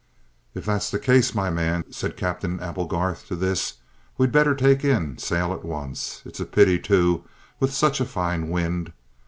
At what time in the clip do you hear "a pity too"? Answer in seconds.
6.39-7.23